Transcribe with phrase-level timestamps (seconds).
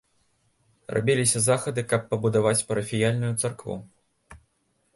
[0.97, 3.75] Рабіліся захады, каб пабудаваць парафіяльную царкву.